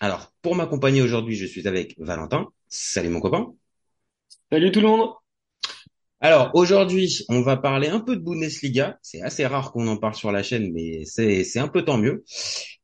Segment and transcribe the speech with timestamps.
[0.00, 2.48] Alors, pour m'accompagner aujourd'hui, je suis avec Valentin.
[2.68, 3.54] Salut mon copain.
[4.50, 5.10] Salut tout le monde.
[6.20, 8.98] Alors, aujourd'hui, on va parler un peu de Bundesliga.
[9.02, 12.24] C'est assez rare qu'on en parle sur la chaîne, mais c'est, un peu tant mieux.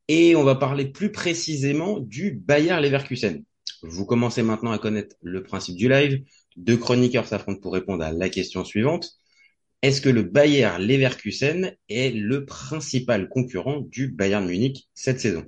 [0.09, 3.45] Et on va parler plus précisément du Bayer Leverkusen.
[3.83, 6.25] Vous commencez maintenant à connaître le principe du live.
[6.57, 9.13] Deux chroniqueurs s'affrontent pour répondre à la question suivante.
[9.83, 15.45] Est-ce que le Bayer Leverkusen est le principal concurrent du Bayern Munich cette saison?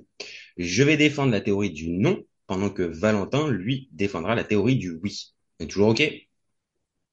[0.57, 4.91] Je vais défendre la théorie du non, pendant que Valentin, lui, défendra la théorie du
[5.03, 5.33] oui.
[5.59, 6.01] On est toujours OK?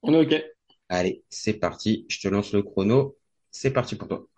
[0.03, 0.35] On est OK.
[0.91, 2.05] Allez, c'est parti.
[2.11, 3.17] Je te lance le chrono.
[3.51, 4.29] C'est parti pour toi.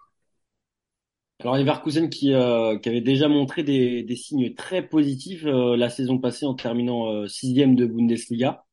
[1.41, 5.89] Alors Leverkusen qui, euh, qui avait déjà montré des, des signes très positifs euh, la
[5.89, 8.65] saison passée en terminant euh, sixième de Bundesliga.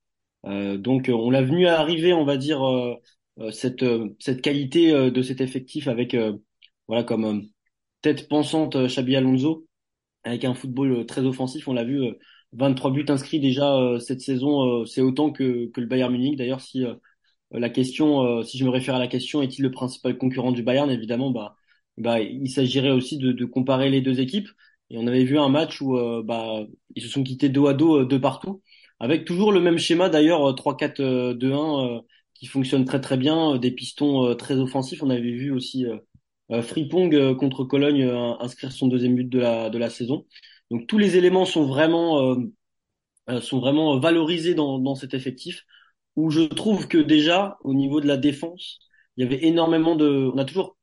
[0.45, 2.95] Euh, donc on l'a venu à arriver, on va dire, euh,
[3.51, 6.15] cette, euh, cette qualité euh, de cet effectif avec
[6.87, 7.43] voilà comme
[8.01, 9.67] tête pensante Xabi Alonso
[10.27, 11.67] avec un football très offensif.
[11.67, 12.01] On l'a vu,
[12.53, 16.37] 23 buts inscrits déjà cette saison, c'est autant que, le Bayern Munich.
[16.37, 16.85] D'ailleurs, si
[17.51, 20.89] la question, si je me réfère à la question, est-il le principal concurrent du Bayern?
[20.89, 21.55] Évidemment, bah,
[21.97, 24.49] bah, il s'agirait aussi de, comparer les deux équipes.
[24.89, 28.05] Et on avait vu un match où bah, ils se sont quittés dos à dos
[28.05, 28.61] de partout,
[28.99, 32.03] avec toujours le même schéma d'ailleurs 3-4-2-1
[32.37, 35.03] qui fonctionne très très bien, euh, des pistons euh, très offensifs.
[35.03, 35.97] On avait vu aussi euh,
[36.49, 38.03] Fripong contre Cologne
[38.39, 40.25] inscrire son deuxième but de la de la saison.
[40.71, 42.37] Donc tous les éléments sont vraiment
[43.41, 45.65] sont vraiment valorisés dans, dans cet effectif
[46.15, 48.79] où je trouve que déjà au niveau de la défense,
[49.17, 50.77] il y avait énormément de on a toujours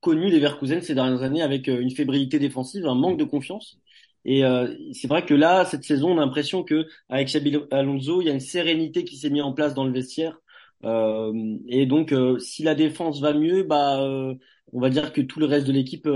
[0.00, 3.78] connu les Verkusen ces dernières années avec une fébrilité défensive, un manque de confiance.
[4.24, 8.20] Et euh, c'est vrai que là, cette saison, on a l'impression que avec Xabi Alonso,
[8.20, 10.40] il y a une sérénité qui s'est mise en place dans le vestiaire.
[10.84, 11.32] Euh,
[11.68, 14.34] et donc, euh, si la défense va mieux, bah, euh,
[14.72, 16.08] on va dire que tout le reste de l'équipe,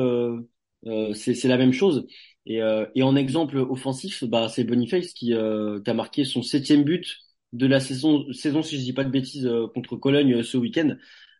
[1.14, 2.06] c'est la même chose.
[2.46, 2.60] Et,
[2.94, 7.18] et, en exemple offensif, bah, c'est Boniface qui, qui, a marqué son septième but
[7.52, 10.96] de la saison, saison si je dis pas de bêtises, contre Cologne ce week-end.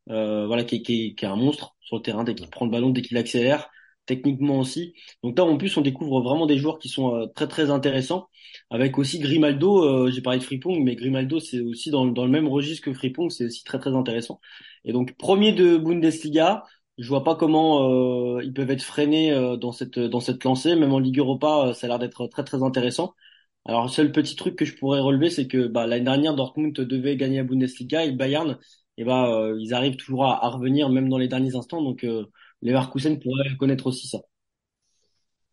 [0.07, 2.91] voilà, qui, qui, qui, est un monstre sur le terrain dès qu'il prend le ballon,
[2.91, 3.71] dès qu'il accélère
[4.11, 4.95] techniquement aussi.
[5.23, 8.29] Donc là, en plus, on découvre vraiment des joueurs qui sont euh, très très intéressants.
[8.71, 12.31] Avec aussi Grimaldo, euh, j'ai parlé de Fripong, mais Grimaldo, c'est aussi dans, dans, le
[12.31, 14.41] même registre que Fripong, c'est aussi très très intéressant.
[14.85, 16.65] Et donc, premier de Bundesliga,
[17.01, 20.77] je vois pas comment euh, ils peuvent être freinés dans cette dans cette lancée.
[20.77, 23.15] Même en Ligue Europa, ça a l'air d'être très très intéressant.
[23.67, 27.17] Alors, seul petit truc que je pourrais relever, c'est que bah, l'année dernière, Dortmund devait
[27.17, 28.59] gagner la Bundesliga et Bayern,
[28.97, 31.83] et eh bah, ils arrivent toujours à, revenir même dans les derniers instants.
[31.83, 32.05] Donc
[32.63, 34.21] Leverkusen pourrait connaître aussi ça.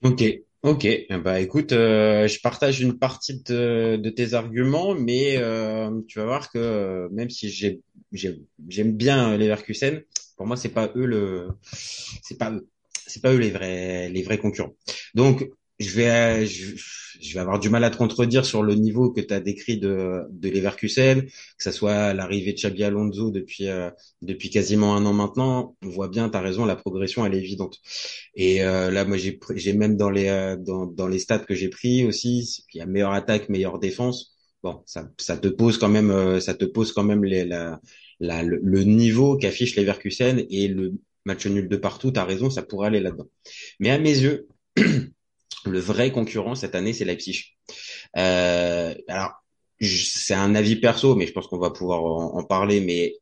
[0.03, 0.23] Ok,
[0.61, 0.87] ok.
[1.23, 6.51] Bah écoute, euh, je partage une partie de, tes arguments, mais euh, tu vas voir
[6.51, 7.81] que euh, même si j'ai
[8.11, 10.03] j'aime bien Leverkusen,
[10.37, 12.67] pour moi c'est pas eux le, c'est pas eux,
[13.05, 14.75] c'est pas eux les vrais les vrais concurrents.
[15.15, 15.49] Donc
[15.79, 19.33] je vais, je, vais avoir du mal à te contredire sur le niveau que tu
[19.33, 21.31] as décrit de, de Leverkusen, que
[21.63, 25.75] ça soit l'arrivée de Xabi Alonso depuis euh, depuis quasiment un an maintenant.
[25.83, 27.77] On voit bien, tu as raison, la progression elle est évidente.
[28.35, 31.53] Et euh, là, moi j'ai j'ai même dans les euh, dans, dans les stats que
[31.55, 34.36] j'ai pris aussi, il y a meilleure attaque, meilleure défense.
[34.63, 37.79] Bon, ça, ça te pose quand même ça te pose quand même les, la,
[38.19, 40.94] la, le, niveau qu'affiche Leverkusen et le
[41.25, 42.12] match nul de partout.
[42.12, 43.28] Tu as raison, ça pourrait aller là-dedans.
[43.79, 44.47] Mais à mes yeux
[45.66, 47.57] le vrai concurrent cette année, c'est Leipzig.
[48.18, 49.31] Euh, alors,
[49.79, 52.79] c'est un avis perso, mais je pense qu'on va pouvoir en, parler.
[52.81, 53.16] Mais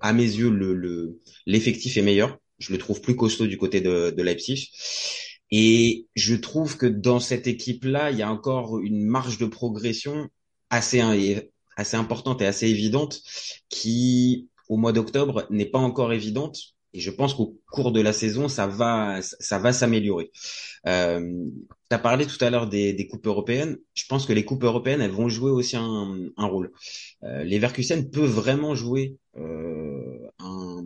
[0.00, 2.38] à mes yeux, le l'effectif est meilleur.
[2.58, 4.70] Je le trouve plus costaud du côté de, de Leipzig.
[5.50, 10.28] Et je trouve que dans cette équipe-là, il y a encore une marge de progression
[10.70, 11.00] assez
[11.76, 13.22] assez importante et assez évidente
[13.68, 18.12] qui, au mois d'octobre, n'est pas encore évidente et je pense qu'au cours de la
[18.12, 20.32] saison, ça va, ça va s'améliorer.
[20.86, 21.20] Euh,
[21.88, 23.78] tu as parlé tout à l'heure des, des, coupes européennes.
[23.94, 26.72] Je pense que les coupes européennes, elles vont jouer aussi un, un rôle.
[27.22, 30.84] Euh, les Verkusen peuvent vraiment jouer euh, un,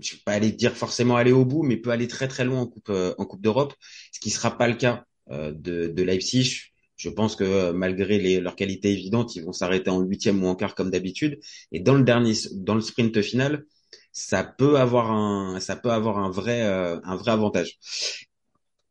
[0.00, 2.60] je vais pas aller dire forcément aller au bout, mais peut aller très très loin
[2.60, 3.74] en coupe en coupe d'Europe,
[4.12, 6.72] ce qui sera pas le cas euh, de, de Leipzig.
[6.98, 10.48] Je pense que euh, malgré les, leur qualité évidente, ils vont s'arrêter en huitième ou
[10.48, 11.40] en quart comme d'habitude.
[11.72, 13.64] Et dans le dernier, dans le sprint final,
[14.12, 17.78] ça peut avoir un, euh, un vrai avantage.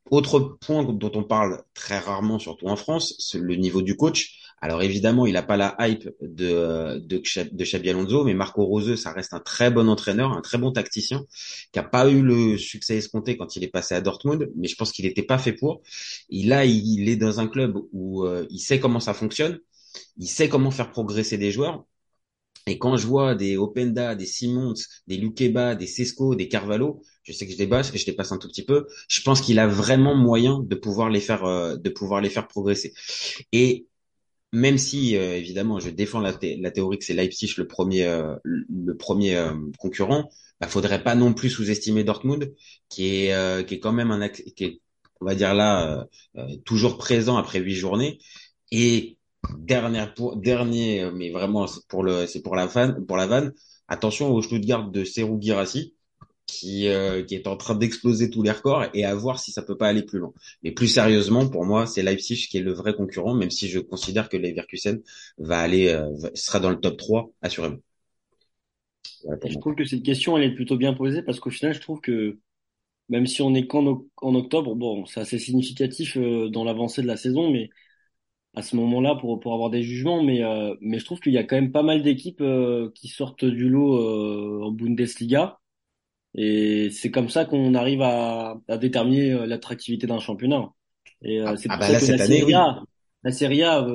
[0.09, 4.39] Autre point dont on parle très rarement, surtout en France, c'est le niveau du coach.
[4.59, 7.21] Alors évidemment, il n'a pas la hype de, de,
[7.51, 10.71] de Xabi Alonso, mais Marco Rose, ça reste un très bon entraîneur, un très bon
[10.71, 11.25] tacticien,
[11.71, 14.75] qui a pas eu le succès escompté quand il est passé à Dortmund, mais je
[14.75, 15.81] pense qu'il n'était pas fait pour.
[16.29, 19.59] Et là, il est dans un club où euh, il sait comment ça fonctionne,
[20.17, 21.85] il sait comment faire progresser des joueurs.
[22.67, 24.73] Et quand je vois des Openda, des Simons,
[25.07, 28.49] des Lukeba, des Sesco, des Carvalho, je sais que je dépasse, je dépasse un tout
[28.49, 28.87] petit peu.
[29.07, 32.47] Je pense qu'il a vraiment moyen de pouvoir les faire, euh, de pouvoir les faire
[32.47, 32.93] progresser.
[33.53, 33.87] Et
[34.53, 38.95] même si euh, évidemment je défends la, théorie que c'est Leipzig le premier, euh, le
[38.95, 39.39] premier
[39.77, 40.29] concurrent,
[40.59, 42.53] bah, faudrait pas non plus sous-estimer Dortmund,
[42.89, 44.81] qui est, qui est quand même un, qui est,
[45.21, 46.07] on va dire là,
[46.65, 48.19] toujours présent après huit journées.
[48.71, 49.17] Et
[49.57, 53.53] Dernière pour, dernier, euh, mais vraiment pour le, c'est pour la fan, pour la vanne.
[53.87, 55.95] Attention au Stuttgart de Serou Girassi,
[56.47, 59.61] qui, euh, qui est en train d'exploser tous les records et à voir si ça
[59.61, 60.33] peut pas aller plus loin.
[60.63, 63.79] Mais plus sérieusement, pour moi, c'est Leipzig qui est le vrai concurrent, même si je
[63.79, 65.01] considère que Leverkusen
[65.37, 67.77] va aller, euh, sera dans le top 3, assurément.
[69.45, 72.01] je trouve que cette question, elle est plutôt bien posée parce qu'au final, je trouve
[72.01, 72.39] que
[73.09, 77.17] même si on est qu'en en octobre, bon, c'est assez significatif dans l'avancée de la
[77.17, 77.69] saison, mais
[78.57, 81.37] à ce moment-là pour, pour avoir des jugements, mais, euh, mais je trouve qu'il y
[81.37, 85.59] a quand même pas mal d'équipes euh, qui sortent du lot euh, en Bundesliga.
[86.35, 90.69] Et c'est comme ça qu'on arrive à, à déterminer l'attractivité d'un championnat.
[91.23, 92.53] Et ah, c'est ah pour bah ça là, que cette la année, Serie oui.
[92.53, 92.83] A,
[93.23, 93.87] la Serie A,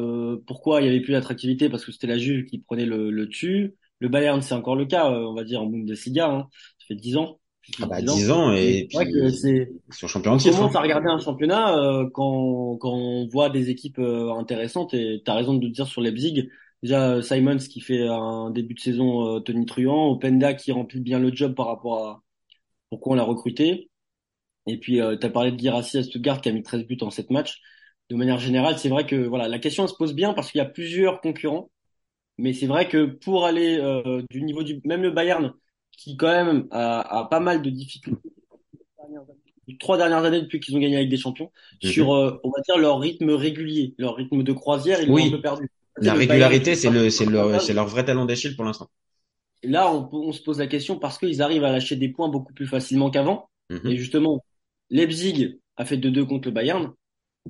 [0.47, 1.69] pourquoi il y avait plus d'attractivité?
[1.69, 3.77] Parce que c'était la Juve qui prenait le, le dessus.
[4.01, 6.29] Le Bayern, c'est encore le cas, on va dire, en Bundesliga.
[6.29, 6.49] Hein.
[6.79, 7.39] Ça fait dix ans.
[7.81, 10.57] Ah bah, 10 ans et, puis c'est ils sont champions on titre.
[10.57, 10.79] commence hein.
[10.81, 15.31] à regarder un championnat euh, quand, quand on voit des équipes euh, intéressantes et tu
[15.31, 16.49] as raison de le dire sur Leipzig.
[16.83, 21.01] Déjà euh, Simons qui fait un début de saison euh, Tony Truant, Openda qui remplit
[21.01, 22.23] bien le job par rapport à
[22.91, 23.91] pourquoi on l'a recruté.
[24.67, 27.11] Et puis tu as parlé de Girassi à Stuttgart qui a mis 13 buts en
[27.11, 27.61] 7 matchs.
[28.11, 30.59] De manière générale, c'est vrai que voilà, la question elle se pose bien parce qu'il
[30.59, 31.71] y a plusieurs concurrents.
[32.39, 33.81] Mais c'est vrai que pour aller
[34.31, 35.53] du niveau du même le Bayern
[35.93, 38.31] qui quand même a, a pas mal de difficultés
[39.69, 41.51] les trois dernières années depuis qu'ils ont gagné avec des champions
[41.83, 41.91] Mhm.
[41.91, 45.23] sur euh, on va dire leur rythme régulier leur rythme de croisière ils Oui.
[45.23, 45.69] l'ont un peu perdu
[46.01, 48.91] La régularité, c'est le, c'est le, pas- c'est leur vrai talent d'Achille pour l'instant.
[49.63, 52.53] Là on, on se pose la question parce qu'ils arrivent à lâcher des points beaucoup
[52.55, 53.49] plus facilement qu'avant.
[53.71, 53.89] Mhm.
[53.89, 54.45] et justement
[54.91, 56.93] Leipzig a fait 2-2 contre le Bayern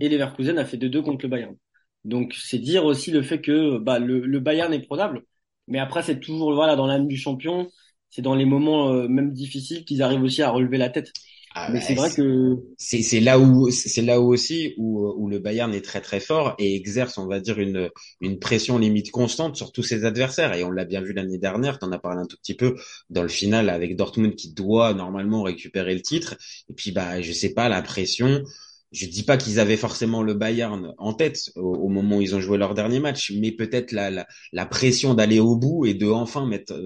[0.00, 1.56] et Leverkusen a fait 2-2 contre le Bayern.
[2.05, 5.25] Donc c'est dire aussi le fait que bah, le, le Bayern est prenable.
[5.69, 7.71] Mais après c'est toujours voilà dans l'âme du champion.
[8.11, 11.11] C'est dans les moments euh, même difficiles qu'ils arrivent aussi à relever la tête
[11.55, 15.07] Ah mais bah, c'est vrai que c'est c'est là où c'est là où aussi où,
[15.19, 17.91] où le Bayern est très très fort et exerce on va dire une
[18.23, 20.55] une pression limite constante sur tous ses adversaires.
[20.55, 22.77] Et on l'a bien vu l'année dernière t'en as parlé un tout petit peu
[23.11, 26.37] dans le final avec Dortmund qui doit normalement récupérer le titre.
[26.71, 28.43] Et puis bah je sais pas la pression
[28.93, 32.41] je dis pas qu'ils avaient forcément le Bayern en tête au, moment où ils ont
[32.41, 36.06] joué leur dernier match mais peut-être la, la la pression d'aller au bout et de
[36.06, 36.79] enfin mettre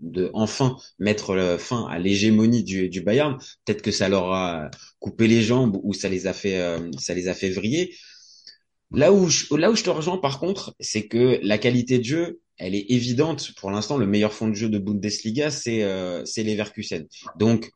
[0.00, 4.70] de enfin mettre fin à l'hégémonie du du Bayern peut-être que ça leur a
[5.04, 7.94] coupé les jambes ou ça les a fait euh, ça les a fait vriller.
[8.90, 12.04] Là où je, là où je te rejoins par contre, c'est que la qualité de
[12.04, 13.52] jeu, elle est évidente.
[13.56, 17.06] Pour l'instant, le meilleur fond de jeu de Bundesliga, c'est euh, c'est Leverkusen.
[17.36, 17.70] Donc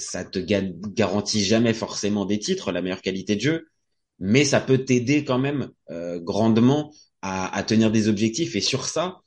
[0.00, 0.62] ça te ga-
[0.94, 3.66] garantit jamais forcément des titres, la meilleure qualité de jeu,
[4.18, 6.92] mais ça peut t'aider quand même euh, grandement
[7.22, 8.56] à, à tenir des objectifs.
[8.56, 9.20] Et sur ça,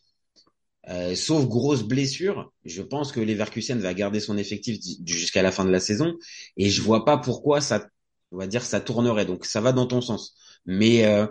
[0.89, 5.63] euh, sauf grosse blessure, je pense que Leverkusen va garder son effectif jusqu'à la fin
[5.65, 6.13] de la saison
[6.57, 7.87] et je vois pas pourquoi ça,
[8.31, 9.25] on va dire, ça tournerait.
[9.25, 10.35] Donc ça va dans ton sens.
[10.65, 11.25] Mais euh,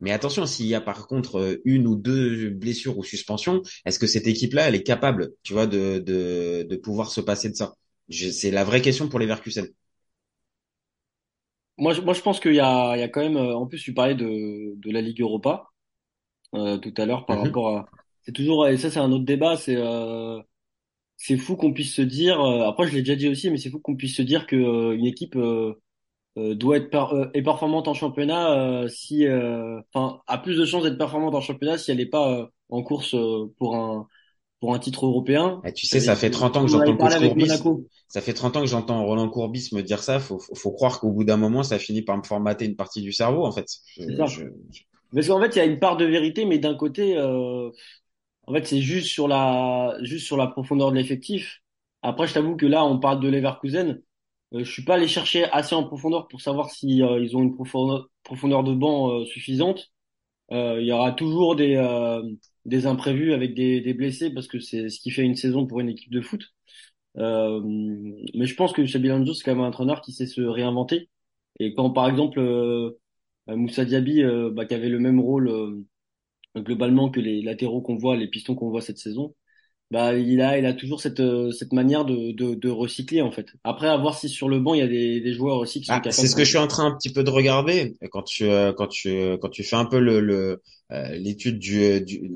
[0.00, 3.98] mais attention, s'il y a par contre euh, une ou deux blessures ou suspensions, est-ce
[4.00, 7.54] que cette équipe-là, elle est capable, tu vois, de de de pouvoir se passer de
[7.56, 7.74] ça?
[8.10, 9.68] C'est la vraie question pour Leverkusen.
[11.78, 13.66] moi je, moi je pense qu'il y a il y a quand même euh, en
[13.66, 15.68] plus tu parlais de de la Ligue Europa
[16.54, 17.38] euh, tout à l'heure par Mhm.
[17.38, 17.90] rapport à
[18.22, 20.40] c'est toujours et ça c'est un autre débat c'est euh,
[21.16, 23.70] c'est fou qu'on puisse se dire euh, après je l'ai déjà dit aussi mais c'est
[23.70, 25.74] fou qu'on puisse se dire que euh, une équipe euh,
[26.38, 28.52] euh, doit être euh, est performante en championnat
[28.84, 32.06] euh, si euh, enfin a plus de chances d'être performante en championnat si elle n'est
[32.06, 34.08] pas euh, en course euh, pour un
[34.66, 35.60] pour un titre européen.
[35.64, 37.46] Eh, tu sais, ça fait 30 ans que j'entends le coach parlé avec Courbis.
[37.46, 37.86] Monaco.
[38.08, 40.18] Ça fait 30 ans que j'entends Roland Courbis me dire ça.
[40.18, 43.12] Faut, faut, croire qu'au bout d'un moment, ça finit par me formater une partie du
[43.12, 43.66] cerveau, en fait.
[43.96, 44.24] Je- ça.
[45.14, 47.70] Parce qu'en fait, il y a une part de vérité, mais d'un côté, euh,
[48.48, 51.60] en fait, c'est juste sur la juste sur la profondeur de l'effectif.
[52.02, 54.02] Après, je t'avoue que là, on parle de Leverkusen.
[54.52, 57.42] Euh, je suis pas allé chercher assez en profondeur pour savoir si euh, ils ont
[57.42, 59.92] une profondeur, profondeur de banc euh, suffisante.
[60.50, 61.76] Il y aura toujours des
[62.66, 65.88] des imprévus avec des, blessés parce que c'est ce qui fait une saison pour une
[65.88, 66.42] équipe de foot.
[67.18, 67.60] Euh,
[68.34, 71.08] mais je pense que Xabi Alonso c'est quand même un entraîneur qui sait se réinventer
[71.60, 75.82] Et quand par exemple euh, Moussa Diaby, euh, bah, qui avait le même rôle euh,
[76.56, 79.34] globalement que les latéraux qu'on voit, les pistons qu'on voit cette saison,
[79.90, 83.30] bah il a il a toujours cette euh, cette manière de, de, de recycler en
[83.32, 83.46] fait.
[83.64, 85.86] Après à voir si sur le banc il y a des, des joueurs aussi qui
[85.88, 86.12] sont Ah, capables.
[86.12, 88.72] c'est ce que je suis en train un petit peu de regarder quand tu euh,
[88.72, 90.62] quand tu quand tu fais un peu le le
[90.92, 92.28] euh, l'étude du, du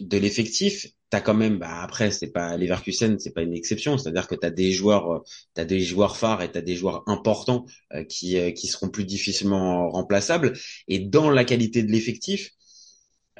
[0.00, 0.86] de l'effectif.
[1.10, 4.50] T'as quand même bah après c'est pas Leverkusen c'est pas une exception c'est-à-dire que t'as
[4.50, 5.18] des joueurs euh,
[5.54, 7.64] t'as des joueurs phares et t'as des joueurs importants
[7.94, 10.52] euh, qui euh, qui seront plus difficilement remplaçables
[10.88, 12.50] et dans la qualité de l'effectif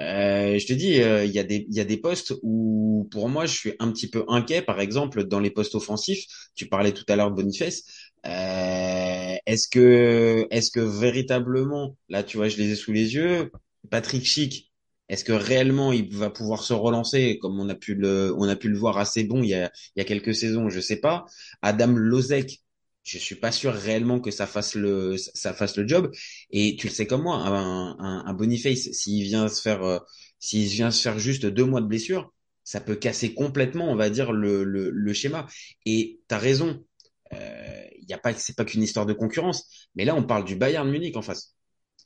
[0.00, 3.28] euh, je te dis, euh, il y a des, y a des postes où, pour
[3.28, 4.62] moi, je suis un petit peu inquiet.
[4.62, 6.24] Par exemple, dans les postes offensifs,
[6.54, 7.82] tu parlais tout à l'heure de Boniface.
[8.26, 13.50] Euh, est-ce que, est-ce que véritablement, là, tu vois, je les ai sous les yeux,
[13.90, 14.72] Patrick Schick,
[15.08, 18.56] est-ce que réellement il va pouvoir se relancer comme on a pu le, on a
[18.56, 21.00] pu le voir assez bon il y a, il y a quelques saisons, je sais
[21.00, 21.24] pas.
[21.62, 22.60] Adam Lozek,
[23.08, 26.10] je suis pas sûr réellement que ça fasse le, ça fasse le job.
[26.50, 29.98] Et tu le sais comme moi, un, un, un Boniface, s'il vient se faire, euh,
[30.38, 32.32] s'il vient se faire juste deux mois de blessure,
[32.64, 35.46] ça peut casser complètement, on va dire, le, le, le schéma.
[35.86, 36.84] Et t'as raison,
[37.32, 40.44] euh, il y a pas, c'est pas qu'une histoire de concurrence, mais là on parle
[40.44, 41.54] du Bayern Munich en face.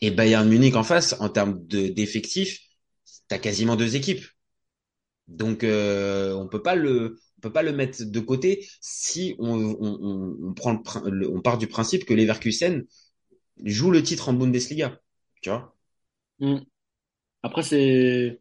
[0.00, 2.61] Et Bayern Munich en face, en termes de d'effectifs,
[3.28, 4.25] t'as quasiment deux équipes.
[5.28, 9.99] Donc euh, on peut pas le, peut pas le mettre de côté si on, on,
[10.03, 12.85] on, on prend le, prin- le- on part du principe que Leverkusen
[13.65, 15.01] joue le titre en Bundesliga.
[15.43, 15.77] Tu vois?
[16.41, 16.59] Mm.
[17.45, 18.41] Après c'est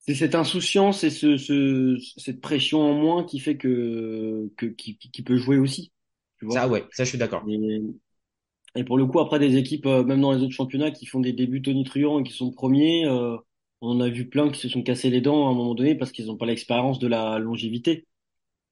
[0.00, 4.96] c'est cette insouciance et ce, ce cette pression en moins qui fait que que qui,
[4.98, 5.92] qui peut jouer aussi.
[6.38, 7.48] Tu Ça ouais, ça je suis d'accord.
[7.48, 7.80] Et,
[8.76, 11.20] et pour le coup après des équipes euh, même dans les autres championnats qui font
[11.20, 13.36] des débuts tonitruants et qui sont premiers, euh,
[13.80, 16.12] on a vu plein qui se sont cassés les dents à un moment donné parce
[16.12, 18.06] qu'ils n'ont pas l'expérience de la longévité.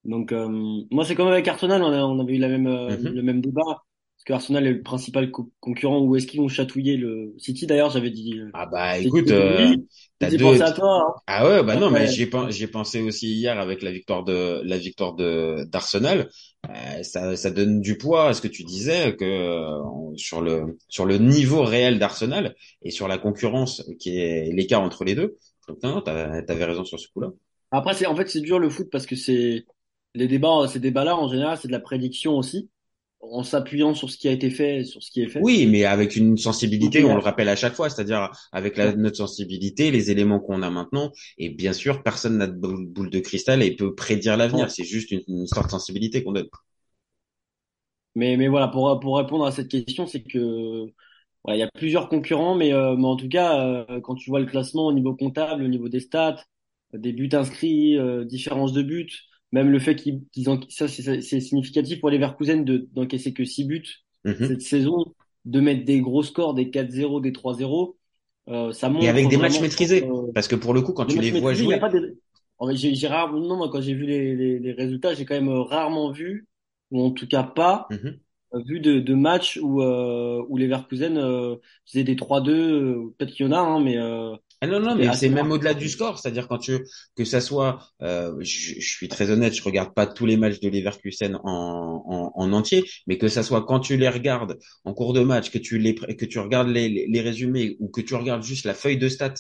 [0.04, 0.49] Donc euh,
[0.90, 3.14] moi c'est comme avec Arsenal, on, a- on avait eu la même euh, Mhm.
[3.14, 3.84] le même débat
[4.25, 7.90] que Arsenal est le principal co- concurrent où est-ce qu'ils vont chatouiller le City d'ailleurs
[7.90, 9.75] j'avais dit euh, Ah bah écoute, euh,
[10.19, 10.62] t'as j'ai deux.
[10.62, 11.78] à toi Ah ouais, bah hein.
[11.78, 14.62] non, mais Après, j'y ai, pen- j'y ai pensé aussi hier avec la victoire de
[14.64, 16.31] la victoire de d'Arsenal.
[16.71, 20.78] Euh, ça, ça donne du poids à ce que tu disais que euh, sur le
[20.88, 25.37] sur le niveau réel d'Arsenal et sur la concurrence qui est l'écart entre les deux.
[25.69, 27.31] Donc non, non, t'avais raison sur ce coup-là.
[27.71, 29.66] après c'est en fait c'est dur le foot parce que c'est
[30.14, 32.71] les débats ces débats-là en général c'est de la prédiction aussi
[33.31, 35.40] en s'appuyant sur ce qui a été fait sur ce qui est fait.
[35.40, 39.16] Oui, mais avec une sensibilité, on le rappelle à chaque fois, c'est-à-dire avec la, notre
[39.16, 43.62] sensibilité, les éléments qu'on a maintenant, et bien sûr, personne n'a de boule de cristal
[43.62, 44.71] et peut prédire l'avenir.
[44.71, 46.49] C'est juste une, une histoire de sensibilité qu'on donne.
[48.14, 50.87] Mais, mais voilà, pour, pour répondre à cette question, c'est que
[51.45, 54.31] voilà, il y a plusieurs concurrents, mais, euh, mais en tout cas, euh, quand tu
[54.31, 56.43] vois le classement au niveau comptable, au niveau des stats,
[56.93, 59.11] des buts inscrits, euh, différence de buts,
[59.54, 63.64] même le fait qu'ils en, ça c'est significatif pour les Leverkusen de d'encaisser que 6
[63.64, 63.84] buts
[64.25, 64.44] Mhm.
[64.46, 65.14] cette saison,
[65.46, 67.99] de mettre des gros scores, des 4-0, des 3-0,
[68.49, 71.06] euh, ça montre Et avec des matchs maîtrisés, euh, parce que pour le coup, quand
[71.06, 72.18] tu les vois jouer, pas de...
[72.58, 75.34] En fait, j'ai rarement, non, moi, quand j'ai vu les, les, les résultats, j'ai quand
[75.34, 76.46] même euh, rarement vu,
[76.90, 78.20] ou en tout cas pas, Mhm.
[78.54, 81.56] euh, vu de, de matchs où, euh, où les Leverkusen euh,
[81.87, 82.52] faisaient des 3-2,
[83.08, 85.50] euh, peut-être qu'il y en a, hein, mais euh, Ah non, non, mais c'est même
[85.50, 86.78] au-delà du score, c'est-à-dire quand tu,
[87.16, 90.61] que ça soit, euh, je, je suis très honnête, je regarde pas tous les matchs
[90.61, 94.94] de Leverkusen en, en, en entier, mais que ça soit quand tu les regardes en
[94.94, 98.00] cours de match, que tu les, que tu regardes les, les, les résumés ou que
[98.00, 99.35] tu regardes juste la feuille de stats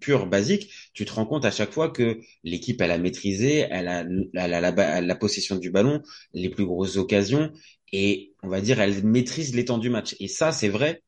[0.00, 3.88] pure, basique, tu te rends compte à chaque fois que l'équipe, elle a maîtrisé, elle
[3.88, 4.04] a,
[4.34, 6.00] elle a la, la possession du ballon,
[6.32, 7.50] les plus grosses occasions,
[7.92, 10.16] et on va dire, elle maîtrise l'étendue du match.
[10.20, 11.02] Et ça, c'est vrai,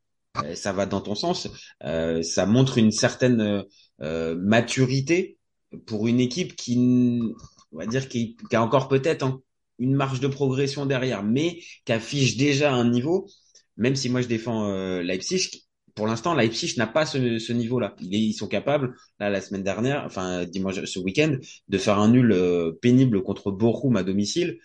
[0.54, 1.48] ça va dans ton sens.
[1.84, 3.62] Euh, ça montre une certaine euh,
[4.02, 5.38] euh, maturité
[5.86, 6.76] pour une équipe qui,
[7.72, 9.40] on va dire, qui, qui a encore peut-être en-
[9.78, 13.26] une marge de progression derrière, mais qui affiche déjà un niveau.
[13.76, 15.48] Même si moi je défends euh, Leipzig,
[15.94, 17.94] pour l'instant Leipzig n'a pas ce, ce niveau-là.
[18.00, 21.36] Ils, ils sont capables, là la semaine dernière, enfin dimanche, ce week-end,
[21.68, 24.58] de faire un nul euh, pénible contre Bochum à domicile.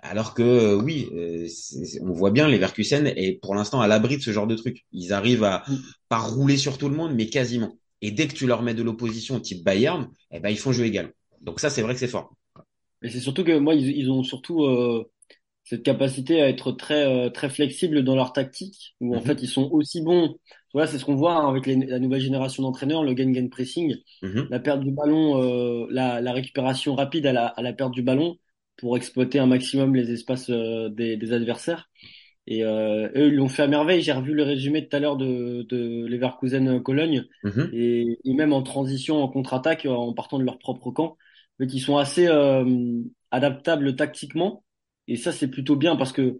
[0.00, 1.46] Alors que euh, oui, euh,
[2.02, 4.84] on voit bien les Leverkusen est pour l'instant à l'abri de ce genre de truc.
[4.92, 5.64] Ils arrivent à
[6.08, 7.76] pas rouler sur tout le monde, mais quasiment.
[8.00, 10.84] Et dès que tu leur mets de l'opposition type Bayern, eh ben ils font jeu
[10.84, 11.12] égal.
[11.40, 12.32] Donc ça c'est vrai que c'est fort.
[13.02, 15.10] Et c'est surtout que moi, ils, ils ont surtout euh,
[15.64, 19.42] cette capacité à être très euh, très flexibles dans leur tactique, où en Mhm, fait
[19.42, 20.38] ils sont aussi bons.
[20.74, 23.96] Voilà, c'est ce qu'on voit hein, avec les- la nouvelle génération d'entraîneurs, le gain-gain pressing,
[24.22, 24.48] mhm.
[24.50, 28.02] la perte du ballon, euh, la, la récupération rapide à la, à la perte du
[28.02, 28.38] ballon
[28.78, 31.90] pour exploiter un maximum les espaces euh, des, des adversaires.
[32.46, 34.02] Et euh, eux, ils l'ont fait à merveille.
[34.02, 37.68] J'ai revu le résumé tout à l'heure de, de Leverkusen-Cologne Mhm.
[37.72, 41.16] et, et même en transition, en contre-attaque, en partant de leur propre camp,
[41.58, 42.64] mais qui sont assez euh,
[43.30, 44.64] adaptables tactiquement.
[45.08, 46.38] Et ça, c'est plutôt bien parce que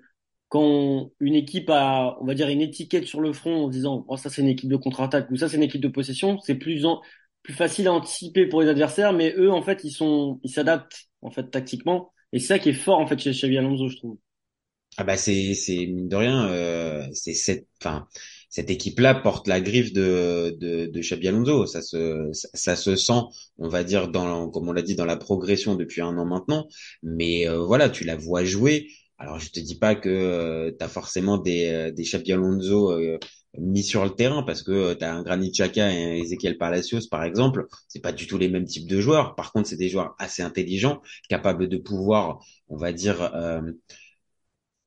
[0.48, 4.16] quand une équipe a, on va dire, une étiquette sur le front en disant, oh,
[4.16, 6.86] ça c'est une équipe de contre-attaque ou ça c'est une équipe de possession, c'est plus
[6.86, 7.02] en,
[7.42, 11.08] plus facile à anticiper pour les adversaires, mais eux, en fait, ils sont, ils s'adaptent,
[11.22, 12.12] en fait, tactiquement.
[12.32, 14.18] Et c'est ça qui est fort, en fait, chez Xavi Alonso, je trouve.
[14.96, 18.08] Ah bah c'est c'est mine de rien, euh, c'est cette, enfin
[18.50, 21.66] cette équipe-là porte la griffe de de, de Xabi Alonso.
[21.66, 23.20] Ça se ça, se sent,
[23.58, 26.66] on va dire dans comme on l'a dit dans la progression depuis un an maintenant.
[27.04, 28.88] Mais euh, voilà, tu la vois jouer.
[29.18, 32.92] Alors je te dis pas que euh, tu as forcément des euh, des Xabi Alonso
[32.92, 33.18] euh,
[33.58, 37.08] mis sur le terrain parce que tu as un Granit Xhaka et un Ezequiel Palacios
[37.10, 39.34] par exemple, c'est pas du tout les mêmes types de joueurs.
[39.34, 43.32] Par contre, c'est des joueurs assez intelligents, capables de pouvoir, on va dire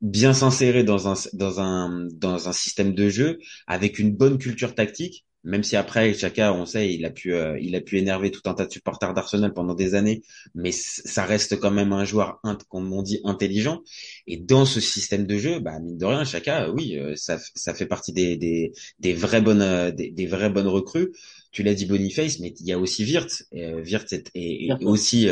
[0.01, 4.73] bien s'insérer dans un dans un dans un système de jeu avec une bonne culture
[4.75, 8.31] tactique même si après Chaka on sait il a pu euh, il a pu énerver
[8.31, 10.21] tout un tas de supporters d'Arsenal pendant des années
[10.55, 13.81] mais ça reste quand même un joueur comme on dit intelligent.
[14.27, 17.73] Et dans ce système de jeu bah mine de rien Chaka oui euh, ça ça
[17.73, 21.11] fait partie des des des vraies bonnes euh, des, des vraies bonnes recrues.
[21.51, 25.27] Tu l'as dit Boniface mais il y a aussi Wirtz et Wirtz est, est, aussi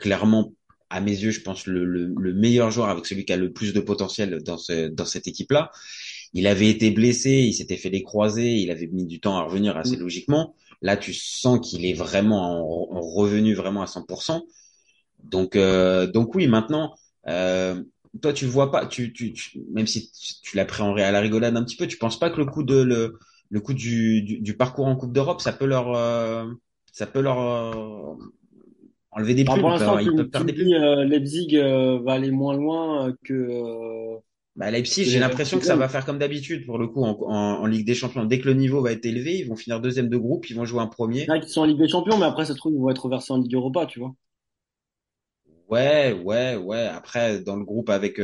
[0.00, 0.52] clairement
[0.92, 3.50] à mes yeux, je pense, le, le, le, meilleur joueur avec celui qui a le
[3.50, 5.70] plus de potentiel dans, ce, dans cette équipe-là.
[6.34, 9.42] Il avait été blessé, il s'était fait les croisés, il avait mis du temps à
[9.42, 10.00] revenir assez mm.
[10.00, 10.54] logiquement.
[10.80, 14.42] Là, tu sens qu'il est vraiment en, revenu vraiment à 100%.
[15.22, 16.94] Donc, euh, donc oui, maintenant,
[17.28, 17.82] euh,
[18.20, 19.34] toi, tu vois pas, tu, tu,
[19.70, 20.10] même si
[20.42, 22.46] tu, l'as pris en à la rigolade un petit peu, tu penses pas que le
[22.46, 23.18] coup de le,
[23.50, 26.46] le coup du, du, parcours en Coupe d'Europe, ça peut leur, euh,
[26.90, 28.14] ça peut leur euh,
[29.12, 29.62] enlever des bah, plumes.
[29.62, 29.96] Pour l'instant,
[30.44, 30.72] des plumes.
[30.72, 34.18] Euh, Leipzig euh, va aller moins loin euh, que.
[34.54, 37.66] Bah, Leipzig, j'ai l'impression que ça va faire comme d'habitude pour le coup en, en,
[37.66, 38.24] Ligue des Champions.
[38.24, 40.66] Dès que le niveau va être élevé, ils vont finir deuxième de groupe, ils vont
[40.66, 41.24] jouer un premier.
[41.24, 43.08] Là, ils sont en Ligue des Champions, mais après, ça se trouve, ils vont être
[43.08, 44.14] versés en Ligue Europa, tu vois.
[45.70, 46.86] Ouais, ouais, ouais.
[46.86, 48.20] Après, dans le groupe avec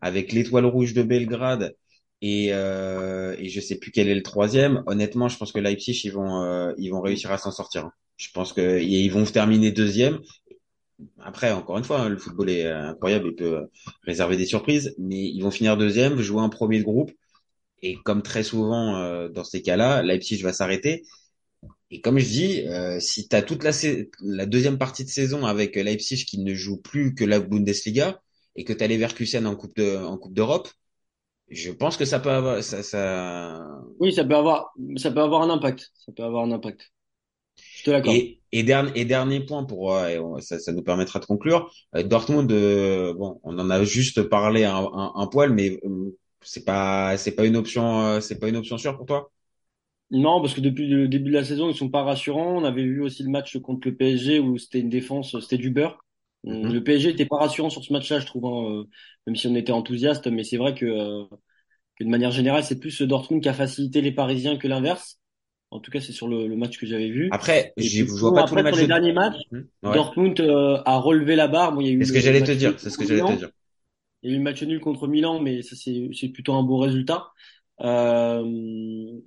[0.00, 1.74] avec l'Étoile Rouge de Belgrade
[2.22, 4.84] et euh, et je sais plus quel est le troisième.
[4.86, 7.90] Honnêtement, je pense que Leipzig, ils vont ils vont réussir à s'en sortir.
[8.16, 10.20] Je pense qu'ils vont terminer deuxième.
[11.18, 13.68] Après, encore une fois, hein, le football est incroyable, il peut
[14.02, 17.12] réserver des surprises, mais ils vont finir deuxième, jouer un premier de groupe.
[17.82, 21.04] Et comme très souvent euh, dans ces cas-là, Leipzig va s'arrêter.
[21.90, 23.70] Et comme je dis, euh, si tu as toute la,
[24.22, 28.20] la, deuxième partie de saison avec Leipzig qui ne joue plus que la Bundesliga
[28.56, 30.68] et que tu as Leverkusen en Coupe de, en Coupe d'Europe,
[31.48, 33.68] je pense que ça peut avoir ça, ça...
[34.00, 35.92] Oui, ça peut avoir ça peut avoir un impact.
[35.94, 36.90] Ça peut avoir un impact.
[37.86, 41.70] Et, et, dernier, et dernier point pour euh, ça, ça nous permettra de conclure.
[41.94, 45.78] Euh, Dortmund, euh, bon, on en a juste parlé un, un, un poil, mais
[46.42, 49.30] c'est pas c'est pas une option c'est pas une option sûre pour toi?
[50.10, 52.56] Non, parce que depuis le début de la saison, ils sont pas rassurants.
[52.56, 55.70] On avait vu aussi le match contre le PSG où c'était une défense, c'était du
[55.70, 55.98] beurre.
[56.44, 56.72] Mm-hmm.
[56.72, 58.84] Le PSG était pas rassurant sur ce match-là, je trouve, hein,
[59.26, 60.28] même si on était enthousiaste.
[60.28, 61.24] Mais c'est vrai que,
[61.96, 65.18] que de manière générale, c'est plus Dortmund qui a facilité les Parisiens que l'inverse.
[65.76, 67.28] En tout cas, c'est sur le, le, match que j'avais vu.
[67.32, 68.78] Après, je vois pas tous les matchs.
[68.78, 69.36] les derniers matchs,
[69.82, 71.72] Dortmund euh, a relevé la barre.
[71.72, 71.98] Bon, il y a eu.
[72.00, 72.74] C'est ce que j'allais te dire.
[72.78, 73.50] C'est ce que j'allais te dire.
[74.22, 76.78] Il y a eu le match nul contre Milan, mais ça c'est plutôt un bon
[76.78, 77.28] résultat.
[77.82, 78.42] Euh,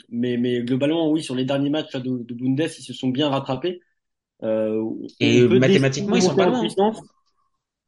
[0.09, 3.29] mais mais globalement, oui, sur les derniers matchs de, de Bundes, ils se sont bien
[3.29, 3.81] rattrapés.
[4.43, 4.83] Euh,
[5.19, 6.67] Et mathématiquement, ils sont pas loin.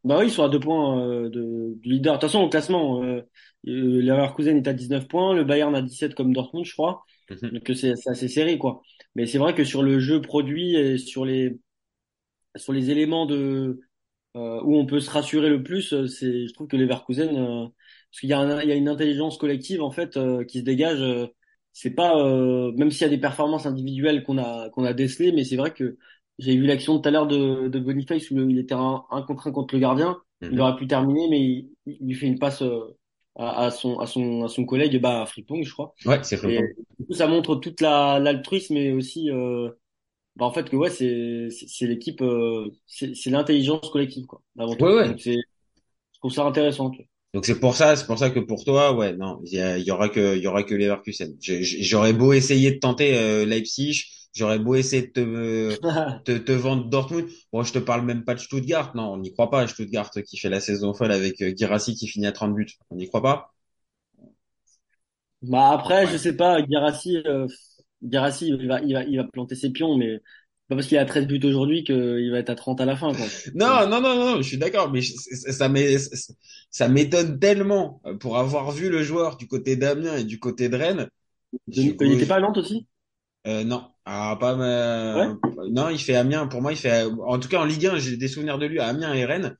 [0.03, 2.15] Bah oui, ils sont à deux points euh, de, de, leader.
[2.15, 3.21] De toute façon, au classement, euh,
[3.63, 7.03] Leverkusen est à 19 points, le Bayern a 17 comme Dortmund, je crois.
[7.31, 7.51] Mhm.
[7.51, 8.81] Donc c'est assez serré, quoi.
[9.15, 11.59] Mais c'est vrai que sur le jeu produit et sur les
[12.55, 13.79] sur les éléments de
[14.35, 17.67] euh, où on peut se rassurer le plus, euh, c'est je trouve que Leverkusen, euh,
[17.67, 20.63] parce qu'il y a il y a une intelligence collective en fait euh, qui se
[20.63, 21.03] dégage.
[21.73, 22.15] c'est pas
[22.77, 25.73] même s'il y a des performances individuelles qu'on a qu'on a décelées, mais c'est vrai
[25.73, 25.97] que
[26.39, 29.47] j'ai vu l'action tout à l'heure de, de Boniface où il était un, un contre
[29.47, 30.17] un contre le gardien.
[30.41, 30.59] Il mhm.
[30.59, 32.63] aurait pu terminer, mais il, il lui fait une passe
[33.35, 35.93] à, à, son à son à son collègue bah Fripong je crois.
[36.05, 36.67] Ouais c'est Fripong.
[37.11, 39.69] ça montre toute la l'altruisme mais aussi euh,
[40.35, 44.75] bah en fait que ouais c'est c'est l'équipe euh, c'est c'est l'intelligence collective quoi avant
[44.75, 45.15] ouais, ouais.
[45.17, 46.91] c'est je trouve ça intéressant
[47.33, 49.91] donc c'est pour ça c'est pour ça que pour toi ouais non il y, y,
[49.91, 51.37] aura que il y aura que Leverkusen.
[51.39, 55.75] J'aurais beau essayer de tenter euh, Leipzig J'aurais beau essayer de te,
[56.23, 57.27] te, te, vendre Dortmund.
[57.51, 58.95] Bon, je te parle même pas de Stuttgart.
[58.95, 59.67] Non, on n'y croit pas.
[59.67, 62.77] Stuttgart qui fait la saison folle avec euh, Girassi qui finit à 30 buts.
[62.89, 63.53] On n'y croit pas.
[65.41, 66.63] Bah après, je sais pas.
[66.65, 67.47] Girassi, euh,
[68.01, 70.19] Girassi, il va, il va, il va planter ses pions, mais
[70.69, 73.13] pas parce qu'il a 13 buts aujourd'hui qu'il va être à 30 à la fin.
[73.13, 73.25] Quoi.
[73.55, 75.67] Non, non, non, non, je suis d'accord, mais ça
[76.87, 81.09] m'étonne tellement pour avoir vu le joueur du côté d'Amiens et du côté de Rennes.
[81.67, 82.87] Il n'était pas à Nantes aussi?
[83.47, 86.47] Euh, non, ah, pas non, il fait Amiens.
[86.47, 87.05] Pour moi, il fait.
[87.25, 89.55] En tout cas, en Ligue 1, j'ai des souvenirs de lui à Amiens et Rennes.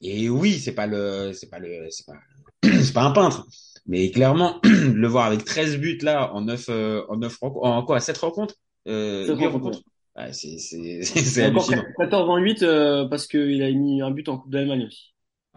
[0.00, 2.18] Et oui, c'est pas le, c'est pas le, c'est pas,
[2.82, 3.46] c'est pas un peintre.
[3.86, 7.82] Mais clairement, le voir avec 13 buts là en 9 euh, en 9 rencontres, en
[7.84, 8.54] quoi 7 rencontres
[8.88, 9.82] euh, Sept 8 rencontres.
[10.16, 11.84] Ouais, c'est c'est c'est Encore hallucinant.
[11.98, 15.12] 14 en 8 euh, parce qu'il a mis un but en Coupe d'Allemagne aussi.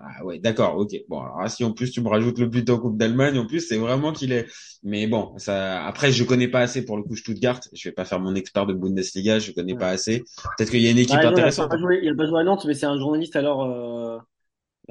[0.05, 0.89] Ah ouais, d'accord, ok.
[1.07, 3.45] Bon, alors là, si en plus tu me rajoutes le but en Coupe d'Allemagne, en
[3.47, 4.47] plus c'est vraiment qu'il est.
[4.83, 5.85] Mais bon, ça.
[5.85, 7.61] Après, je connais pas assez pour le coup Stuttgart.
[7.71, 9.77] Je vais pas faire mon expert de Bundesliga, je connais Ouais.
[9.77, 10.27] pas assez.
[10.57, 11.69] Peut-être qu'il y a une équipe Ah, non, il a intéressante.
[11.77, 14.19] joué, il a pas joué à Nantes, mais c'est un journaliste alors euh,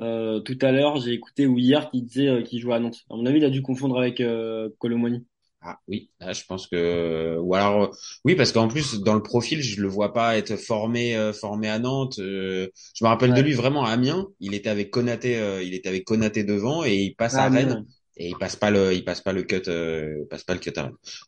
[0.00, 3.04] euh, tout à l'heure, j'ai écouté ou hier qui disait euh, qu'il jouait à Nantes.
[3.10, 5.26] À mon avis, il a dû confondre avec euh, Colomoni.
[5.64, 9.62] Ah oui, là, je pense que ou alors oui parce qu'en plus dans le profil
[9.62, 12.18] je le vois pas être formé euh, formé à Nantes.
[12.18, 14.26] euh, je me rappelle de lui vraiment à Amiens.
[14.40, 17.50] Il était avec Konaté, euh, il était avec Konaté devant et il passe à Ah,
[17.50, 20.44] mais, Rennes et il passe pas le il passe pas le cut euh, il passe
[20.44, 20.72] pas le cut.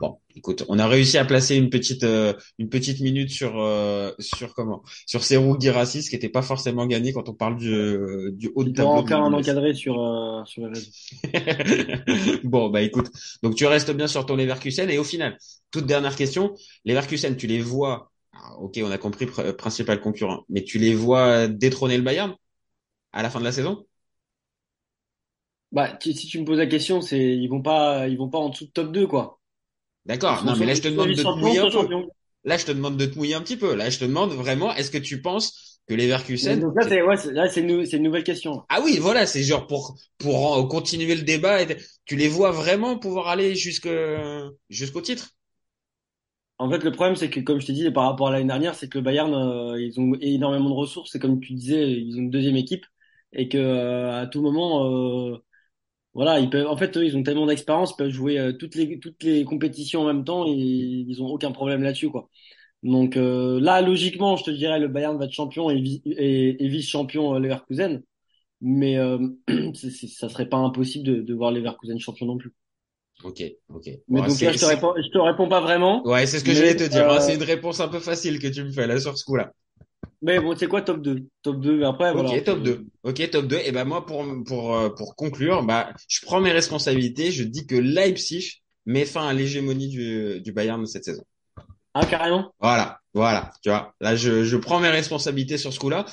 [0.00, 4.12] Bon, écoute, on a réussi à placer une petite euh, une petite minute sur euh,
[4.18, 4.82] sur comment?
[5.06, 8.64] Sur Serou Girassis qui était pas forcément gagné quand on parle du euh, du haut
[8.64, 9.00] de tableau.
[9.00, 10.90] en de faire un encadré sur euh, sur les réseaux.
[12.44, 13.10] bon, bah écoute,
[13.42, 15.38] donc tu restes bien sur ton Leverkusen et au final,
[15.70, 20.44] toute dernière question, Leverkusen, tu les vois, ah, ok, on a compris pr- principal concurrent,
[20.48, 22.34] mais tu les vois détrôner le Bayern
[23.12, 23.86] à la fin de la saison?
[25.74, 28.38] Bah, tu- si tu me poses la question, c'est ils vont pas ils vont pas
[28.38, 29.40] en dessous de top 2 quoi.
[30.06, 31.94] D'accord, non, mais là je te demande de te mouiller un peu.
[32.44, 33.74] Là je te demande de te mouiller un petit peu.
[33.74, 37.16] Là je te demande vraiment, est-ce que tu penses que Leverkusen Donc là c'est ouais,
[37.32, 38.64] là c'est une, nou- c'est une nouvelle question.
[38.68, 41.62] Ah oui, voilà, c'est genre pour pour continuer le débat.
[41.62, 43.88] et tu les vois vraiment pouvoir aller jusque
[44.68, 45.30] jusqu'au titre?
[46.58, 48.74] En fait, le problème, c'est que, comme je t'ai dit, par rapport à l'année dernière,
[48.76, 51.14] c'est que le Bayern, euh, ils ont énormément de ressources.
[51.14, 52.86] Et comme tu disais, ils ont une deuxième équipe.
[53.32, 54.86] Et que, euh, à tout moment,
[55.32, 55.36] euh,
[56.14, 58.74] voilà, ils peuvent, en fait, eux, ils ont tellement d'expérience, ils peuvent jouer euh, toutes
[58.76, 62.28] les, toutes les compétitions en même temps et ils ont aucun problème là-dessus, quoi.
[62.84, 66.68] Donc, euh, là, logiquement, je te dirais, le Bayern va être champion et, et, et
[66.68, 68.02] vice-champion euh, Leverkusen.
[68.62, 69.18] Mais, euh,
[69.74, 72.54] c'est, c'est- ça serait pas impossible de, de voir Leverkusen champion non plus.
[73.24, 73.88] Ok, ok.
[74.08, 76.10] Mais Bon, donc c'est- là, je te réponds, je te réponds pas vraiment.
[76.10, 77.08] Ouais, c'est ce que j'allais te dire.
[77.08, 79.52] euh, C'est une réponse un peu facile que tu me fais là sur ce coup-là.
[80.24, 81.26] Mais bon, c'est quoi top 2?
[81.42, 82.40] Top 2, mais après, Ok, voilà.
[82.40, 82.86] top 2.
[83.02, 83.58] Ok, top 2.
[83.64, 87.30] Et ben moi, pour pour euh, pour conclure, bah, je prends mes responsabilités.
[87.30, 91.24] Je dis que Leipzig met fin à l'hégémonie du du Bayern cette saison.
[91.92, 92.52] Ah, carrément?
[92.58, 93.52] Voilà, voilà.
[93.62, 96.06] Tu vois, là, je je prends mes responsabilités sur ce coup-là.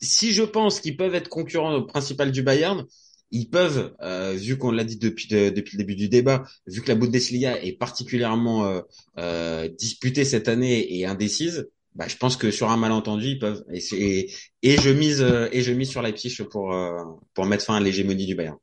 [0.00, 2.84] Si je pense qu'ils peuvent être concurrents au principal du Bayern,
[3.30, 6.82] ils peuvent, euh, vu qu'on l'a dit depuis de- depuis le début du débat, vu
[6.82, 8.80] que la Bundesliga est particulièrement euh,
[9.18, 13.64] euh, disputée cette année et indécise, bah, je pense que sur un malentendu, ils peuvent.
[13.72, 17.02] Et, et, et je mise euh, et je mise sur Leipzig pour euh,
[17.34, 18.56] pour mettre fin à l'hégémonie du Bayern.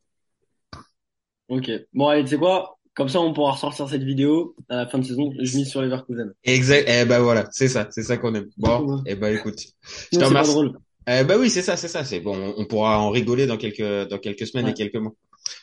[1.50, 1.70] Ok.
[1.94, 2.78] Bon, allez, tu sais quoi?
[2.94, 5.32] Comme ça, on pourra ressortir cette vidéo à la fin de saison.
[5.40, 6.34] Je mise sur Leverkusen.
[6.44, 6.86] Exact.
[6.90, 8.50] Eh ben voilà, c'est ça, c'est ça qu'on aime.
[8.58, 9.02] Bon, Ouais.
[9.06, 9.60] eh ben écoute,
[10.12, 10.52] je te pas remercie.
[10.52, 10.78] drôle.
[11.08, 12.04] Eh ben oui, c'est ça, c'est ça.
[12.04, 14.72] C'est bon, on- pourra en rigoler dans quelques dans quelques semaines Ouais.
[14.72, 15.14] et quelques mois.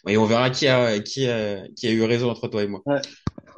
[0.09, 2.81] Et on verra qui a qui a qui a eu raison entre toi et moi.
[2.87, 3.01] Ouais.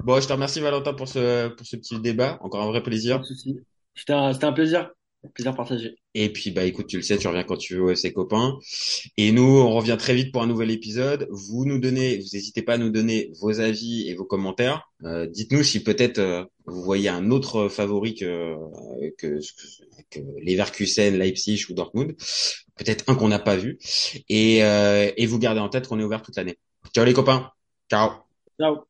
[0.05, 2.39] Bon, je te remercie Valentin pour ce pour ce petit débat.
[2.43, 3.21] Encore un vrai Pas plaisir.
[3.21, 3.57] de souci.
[3.95, 4.91] C'était un, un plaisir.
[5.23, 5.97] Un plaisir partagé.
[6.15, 8.59] Et puis bah écoute, tu le sais, tu reviens quand tu veux, ses copains.
[9.19, 11.29] Et nous, on revient très vite pour un nouvel épisode.
[11.31, 14.91] Vous nous donnez, vous n'hésitez pas à nous donner vos avis et vos commentaires.
[15.05, 18.57] Euh, dites-nous si peut-être euh, vous voyez un autre favori que
[19.19, 19.41] que,
[20.11, 22.17] que Leverkusen, Leipzig ou Dortmund.
[22.77, 23.79] Peut-être un qu'on n'a pas vu.
[24.31, 26.59] Et euh, et vous gardez en tête qu'on est ouvert toute l'année.
[26.95, 27.51] Ciao les copains.
[27.91, 28.11] Ciao.
[28.59, 28.90] Ciao.